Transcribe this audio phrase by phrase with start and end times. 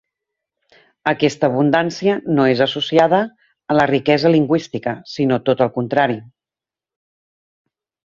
[1.11, 3.21] Aquesta abundància no és associada
[3.73, 6.21] a la riquesa lingüística, sinó tot el contrari.